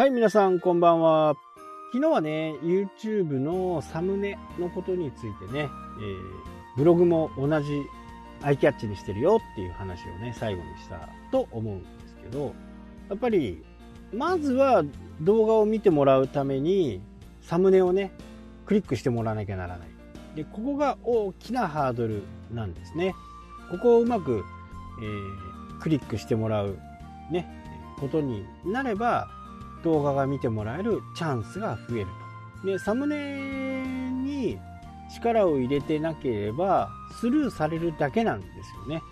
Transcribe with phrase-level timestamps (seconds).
[0.00, 1.36] はい、皆さん、こんばんは。
[1.92, 5.68] 昨日はね、YouTube のサムネのことについてね、えー、
[6.78, 7.82] ブログも同じ
[8.40, 12.54] アイキャッチにしてるよっていう話をね、最後にしたと思うんですけど、
[13.10, 13.62] やっぱり、
[14.10, 14.84] まずは
[15.20, 17.02] 動画を見てもらうために、
[17.42, 18.10] サムネをね、
[18.64, 19.88] クリックしてもらわなきゃならない。
[20.34, 23.14] で、ここが大きなハードルなんですね。
[23.70, 24.46] ここをうまく、
[25.02, 26.78] えー、クリックしてもらう、
[27.30, 27.46] ね、
[27.98, 29.28] ことになれば、
[29.82, 32.06] 動画が見てもらえるチャンスが増える
[32.62, 32.66] と。
[32.66, 33.80] で、サムネ
[34.10, 34.58] に
[35.14, 36.90] 力を入れてなければ
[37.20, 39.02] スルーされるだけなんですよね。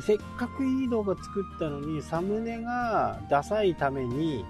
[0.00, 4.44] せっかくいい動画作ったのにサムネがダサいために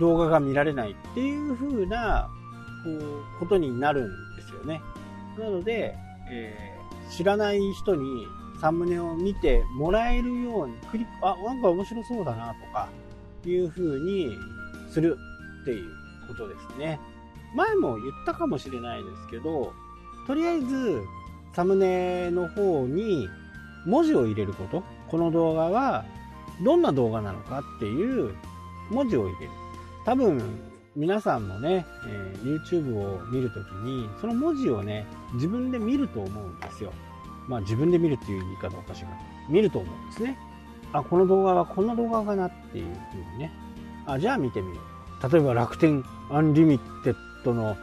[0.00, 2.30] 動画が見られないっていう風な
[2.84, 4.80] こうことになるんですよね。
[5.38, 5.94] なので、
[6.30, 8.26] えー、知らない人に
[8.60, 12.88] サムネを見てもらえるようにクリック、あ、なんか面白そうだなとか
[13.44, 14.30] いう風に
[14.96, 15.18] する
[15.60, 15.90] っていう
[16.26, 16.98] ことですね。
[17.54, 19.74] 前も言ったかもしれないですけど、
[20.26, 21.02] とりあえず
[21.54, 23.28] サムネの方に
[23.84, 24.82] 文字を入れること。
[25.08, 26.04] この動画は
[26.64, 28.34] どんな動画なのかっていう
[28.90, 29.50] 文字を入れる。
[30.06, 30.42] 多分
[30.96, 36.90] 皆さんもね、えー、YouTube を見るときにその文字をね、自分で見ると思うんですよ。
[37.48, 39.10] まあ自分で見るっていう言い方おかしいか
[39.50, 40.38] 見ると思うんですね。
[40.94, 43.65] あ、この動画はこんな動画かなっていうふうにね。
[44.06, 44.80] あじゃあ見てみよ
[45.22, 45.32] う。
[45.32, 47.76] 例えば楽天アンリミテッドの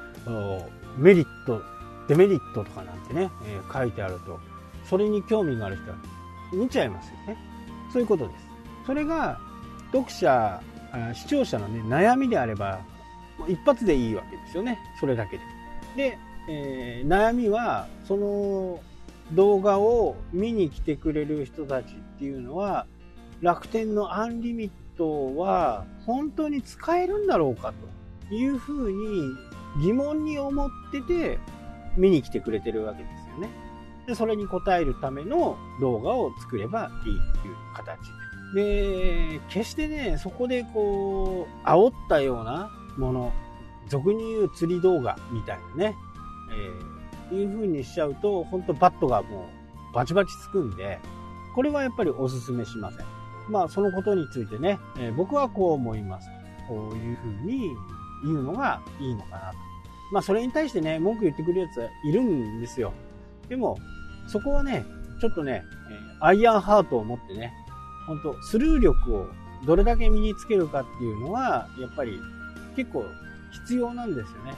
[0.98, 1.62] メリット
[2.08, 4.40] デメリットとかなんてね、えー、書いてあると。
[4.90, 5.98] それに興味がある人は
[6.52, 7.38] 見ちゃいますよね。
[7.92, 8.46] そういうことです。
[8.86, 9.40] それが
[9.92, 10.62] 読者
[11.14, 12.80] 視聴者の、ね、悩みであれば
[13.48, 14.78] 一発でいいわけですよね。
[15.00, 15.44] それだけで。
[15.96, 16.18] で、
[16.50, 18.82] えー、悩みはその
[19.32, 22.86] 動画を見に来てくれる人たちっていうのは
[23.42, 27.74] 楽天のアンリミットは本当に使えるんだろうか
[28.30, 29.36] というふうに
[29.82, 31.40] 疑問に思ってて
[31.98, 33.50] 見に来てくれてるわけですよね。
[34.08, 38.24] で、それに応えるための動画を作ればいいっていう形で。
[38.54, 43.34] で、決してね、そこでこう、煽ったようなもの、
[43.88, 45.96] 俗に言う釣り動画みたいなね、
[47.32, 49.48] えー、いう風にしちゃうと、本当バットがも
[49.92, 51.00] うバチバチつくんで、
[51.56, 53.23] これはやっぱりお勧めしません。
[53.50, 56.30] まあ、そのことについてね、えー、僕はこう思います。
[56.68, 57.72] こういうふうに
[58.24, 59.58] 言うのがいいのかなと。
[60.12, 62.94] まあ、それに対してね、文句言ってくるやつはいるんですよ。
[63.50, 63.78] でも、
[64.28, 64.86] そこはね、
[65.20, 65.64] ちょっとね、
[66.20, 67.54] アイアンハートを持ってね、
[68.08, 69.28] 本当スルー力を
[69.66, 72.20] どれだけ身につけるかっていうのは、やっぱり
[72.76, 73.06] 結構
[73.52, 74.54] 必要なんですよね。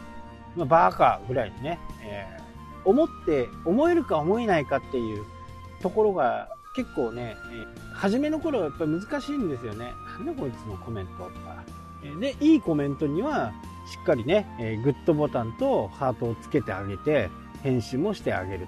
[0.56, 5.24] まあ、バーカーぐらいにね、えー、思って、思えるか思えないかっていう
[5.81, 7.38] ところが結構ね、
[7.94, 9.94] 初めの頃はやっぱり難しいんですよね。
[10.18, 11.63] なんだこいつのコメントとか。
[12.19, 13.53] で、いいコメントには、
[13.88, 17.30] しっかりね、えー、グッドボタンとハートをつけてあげて、
[17.63, 18.68] 返信もしてあげる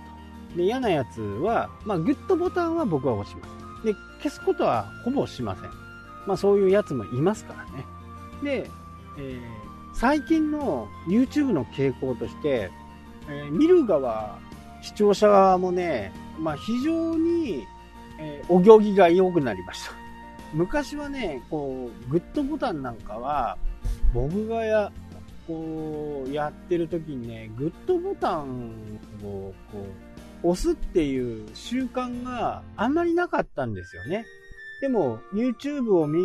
[0.51, 0.57] と。
[0.57, 3.85] で、嫌なやつは、まあ、グッドボタンは僕は押します。
[3.85, 3.93] で、
[4.23, 5.69] 消すことはほぼしません。
[6.25, 7.85] まあ、そういうやつもいますからね。
[8.43, 8.69] で、
[9.17, 9.39] えー、
[9.93, 12.71] 最近の YouTube の傾向として、
[13.29, 14.39] えー、見る側、
[14.81, 17.65] 視聴者側もね、まあ、非常に
[18.19, 19.91] えー、お行儀が良くなりました。
[20.53, 23.57] 昔はね、こう、グッドボタンなんかは、
[24.13, 24.91] 僕がや、
[25.45, 28.71] こう、やってる時にね、グッドボタン
[29.23, 29.85] を、こ
[30.43, 34.25] う、押すっていう習慣があんまりなかったんですよね。
[34.81, 36.21] でも、YouTube を見、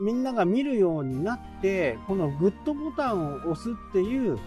[0.00, 4.38] みんなが見るようになって、このグッドボタンを押すっていう、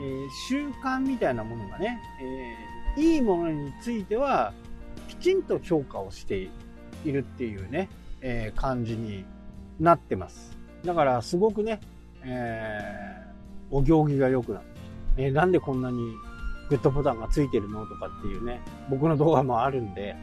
[0.00, 2.00] えー、習慣みたいなものがね、
[2.96, 4.52] えー、いいものについては、
[5.00, 6.48] きちんと評価をして
[7.04, 7.88] いるっていうね、
[8.20, 9.24] えー、感じに
[9.78, 10.56] なってます。
[10.84, 11.80] だからすごくね、
[12.24, 16.14] えー、お行儀が良くなってきて、えー、なんでこんなに
[16.68, 18.60] グッドボタンがついてるのとかっていうね、
[18.90, 20.14] 僕の動画もあるんで、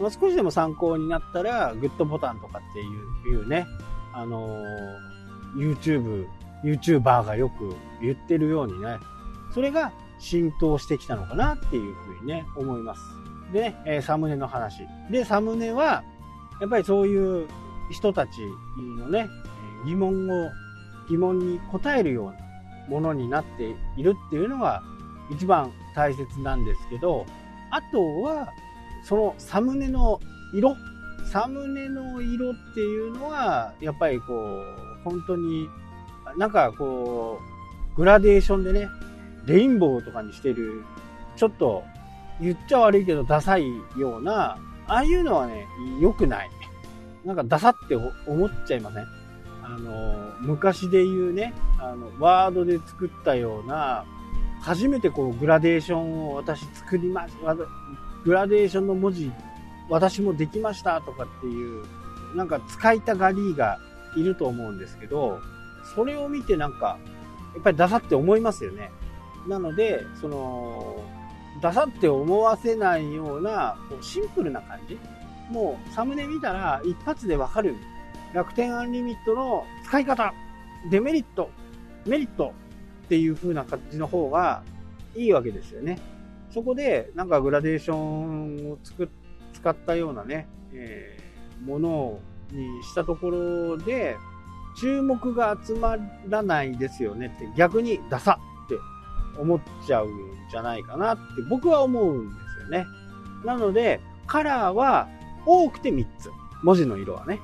[0.00, 3.66] まあ、少しでも参考になったら、グッドボタンとかっていういうね、
[4.12, 6.26] あのー、YouTube、
[6.64, 8.98] YouTuber がよく言ってるようにね、
[9.52, 13.00] それが浸透してきたのかなっていうふうにね、思います。
[13.52, 14.86] でね、えサムネの話。
[15.10, 16.02] で、サムネは、
[16.60, 17.48] やっぱりそういう
[17.90, 18.30] 人たち
[18.98, 19.28] のね、
[19.84, 20.50] 疑問を、
[21.08, 22.36] 疑問に答えるような
[22.88, 24.82] ものになっているっていうのが
[25.30, 27.26] 一番大切なんですけど、
[27.70, 28.52] あとは、
[29.02, 30.20] そのサムネの
[30.54, 30.76] 色、
[31.30, 35.68] サムネの色っていうのは、やっぱりこう、本当に、
[36.38, 37.38] なんかこ
[37.92, 38.88] う、グラデーションでね、
[39.46, 40.84] レインボーとかにしてる、
[41.36, 41.84] ちょっと
[42.40, 43.66] 言っちゃ悪いけどダサい
[43.96, 45.66] ような、ああいうのはね、
[46.00, 46.50] 良くない。
[47.24, 49.06] なんかダサって思っちゃいません？
[49.62, 54.04] あの、昔で言うね、あの、ワードで作ったような、
[54.60, 59.32] 初めてこう、グラデーションを私作りました、グラデーションの文字、
[59.88, 61.84] 私もできましたとかっていう、
[62.36, 63.78] なんか使いたがりが
[64.16, 65.40] いると思うんですけど、
[65.94, 66.98] それを見てなんか、
[67.54, 68.90] やっぱりダサって思いますよね。
[69.48, 71.02] なので、その、
[71.64, 74.98] ダサって思わせないような、こうシンプルな感じ？
[75.50, 77.74] もうサムネ見たら一発でわかる。
[78.34, 80.34] 楽天アンリミットの使い方、
[80.90, 81.48] デメリット、
[82.04, 82.52] メリット。
[83.04, 84.62] っていう風な感じの方が
[85.14, 85.98] いいわけですよね。
[86.50, 89.08] そこでなんかグラデーションを作っ
[89.54, 92.18] 使ったようなね、えー、もの
[92.50, 94.16] にしたところで
[94.78, 95.96] 注目が集ま
[96.28, 97.48] らないですよねって。
[97.56, 98.32] 逆にダサ。
[98.32, 98.53] って
[99.38, 100.10] 思っちゃうん
[100.50, 102.86] じゃないかなって僕は思うんですよね。
[103.44, 105.08] なのでカラーは
[105.46, 106.30] 多くて3つ。
[106.62, 107.40] 文字の色はね。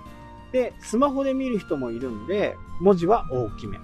[0.51, 3.79] で、スマホで見る人もいるんで、文字は大きめ。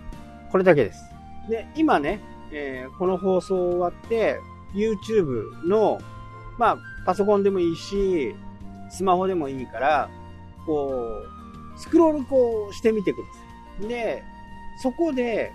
[0.50, 1.04] これだけです。
[1.48, 2.20] で、今ね、
[2.50, 4.40] えー、この放送終わって、
[4.74, 5.98] YouTube の、
[6.58, 8.34] まあ、パソコンでもいいし、
[8.90, 10.08] スマホでもいいから、
[10.64, 11.22] こ
[11.76, 13.22] う、スクロールこうしてみてくだ
[13.80, 13.88] さい。
[13.88, 14.22] で、
[14.82, 15.52] そこで、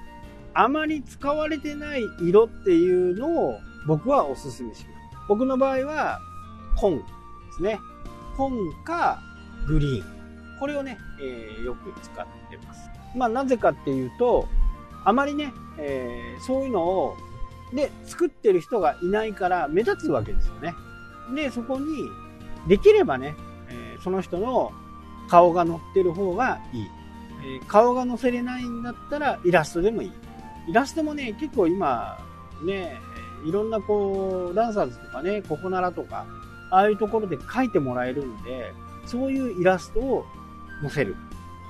[0.53, 5.01] あまり使われてない色っていうのを僕はおすすめします。
[5.27, 6.19] 僕の場合は、
[6.75, 7.03] 紺で
[7.55, 7.79] すね。
[8.35, 8.51] 紺
[8.83, 9.19] か
[9.67, 10.59] グリーン。
[10.59, 12.89] これをね、えー、よく使ってます。
[13.15, 14.47] まあなぜかっていうと、
[15.03, 17.17] あまりね、えー、そういうのを、
[17.73, 20.73] で、作ってる人がいないから目立つわけですよね。
[21.33, 21.85] で、そこに、
[22.67, 23.35] できればね、
[23.69, 24.71] えー、その人の
[25.29, 26.87] 顔が載ってる方がいい。
[27.43, 30.11] え、顔が載せれないんだったらイラストでもいい。
[30.67, 32.17] イラストもね、結構今、
[32.63, 32.99] ね、
[33.45, 36.25] いろんなこう、ダンサーズとかね、ココナラとか、
[36.69, 38.73] ああいうところで描いてもらえるんで、
[39.05, 40.25] そういうイラストを
[40.81, 41.15] 載せる。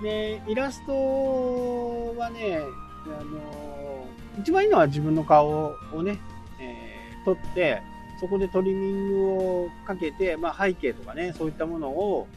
[0.02, 2.62] で、イラストはね、
[3.06, 4.08] あの、
[4.40, 6.20] 一番いいのは自分の顔をね、
[6.60, 7.82] えー、撮って、
[8.20, 12.28] そこでトリミングをかけて、まあ、背景とかね、そういったものを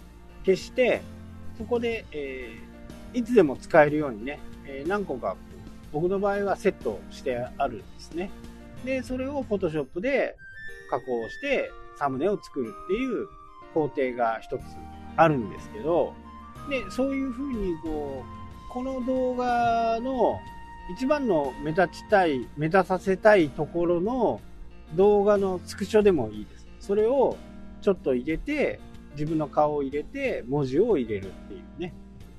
[0.47, 1.03] 消して、
[1.59, 5.37] そこで、えー、いつでも使えるようにね、え何個か、
[5.95, 8.31] 僕の場合はセットしてあるんですね。
[8.85, 10.37] で、それを Photoshop で
[10.91, 13.29] 加工して、サムネを作るっていう
[13.73, 14.61] 工程が一つ
[15.17, 16.13] あるんですけど、
[16.69, 18.25] で、そういうふうにこ
[18.71, 20.41] う、この動画の
[20.97, 24.41] 一番の目立ちたい、目立たせたいところの
[24.97, 26.67] 動画のスクショでもいいです。
[26.81, 27.37] それを
[27.83, 28.81] ちょっと入れて、
[29.13, 31.95] 自分の顔を入れて文字を入れるっていうね。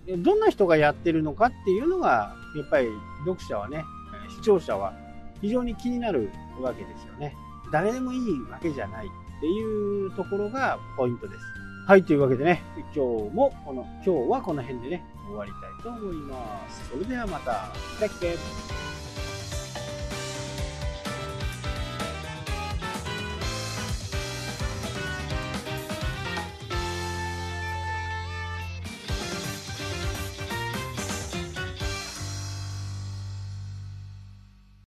[0.07, 2.90] どんな人がやってるのかっていうのが、やっぱり
[3.25, 3.84] 読者はね、
[4.30, 4.94] 視聴者は
[5.42, 6.30] 非常に気になる
[6.62, 7.36] わけですよね。
[7.72, 8.19] 誰でもいい
[8.50, 9.07] わけじゃない。
[9.07, 11.42] っていうところがポイントです。
[11.88, 12.63] はい、というわけでね、
[12.96, 16.90] 今日もこの、今日はこの辺でね、終わりたいと思います。
[16.90, 18.36] それではまた、だっけ